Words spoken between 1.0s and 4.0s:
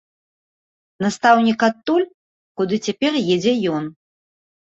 Настаўнік адтуль, куды цяпер едзе ён!